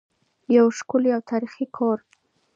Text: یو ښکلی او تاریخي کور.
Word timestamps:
یو 0.55 0.67
ښکلی 0.77 1.09
او 1.15 1.21
تاریخي 1.31 1.65
کور. 1.77 1.97